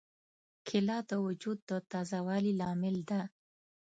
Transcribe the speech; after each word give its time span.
کېله 0.67 0.97
د 1.09 1.11
وجود 1.25 1.57
د 1.69 1.71
تازه 1.91 2.19
والي 2.27 2.53
لامل 2.61 2.97
ده. 3.09 3.21